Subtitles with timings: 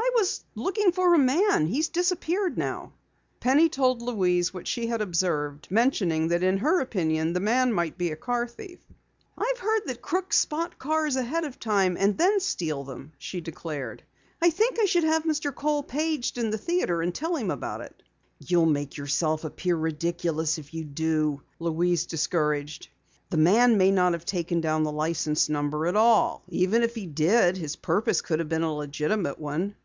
[0.00, 1.66] "I was looking for a man.
[1.68, 2.92] He's disappeared now."
[3.40, 7.96] Penny told Louise what she had observed, mentioning that in her opinion the man might
[7.96, 8.80] be a car thief.
[9.36, 14.02] "I've heard that crooks spot cars ahead of time and then steal them," she declared.
[14.42, 15.54] "I think I should have Mr.
[15.54, 18.02] Kohl paged in the theatre, and tell him about it."
[18.40, 22.90] "You'll make yourself appear ridiculous if you do," Louise discouraged her.
[23.30, 26.42] "The man may not have taken down the license number at all.
[26.48, 29.76] Even if he did, his purpose could have been a legitimate one."